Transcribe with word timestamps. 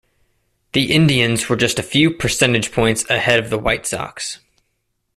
The 0.73 0.91
Indians 0.91 1.47
were 1.47 1.55
just 1.55 1.77
a 1.77 1.83
few 1.83 2.09
percentage 2.09 2.71
points 2.71 3.07
ahead 3.07 3.37
of 3.39 3.51
the 3.51 3.59
White 3.59 3.85
Sox. 3.85 4.39